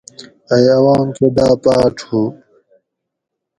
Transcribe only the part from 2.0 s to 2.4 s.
ہُو